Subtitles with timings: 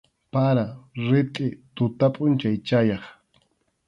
[0.33, 0.63] Para,
[1.09, 3.03] ritʼi tuta pʼunchaw chayaq.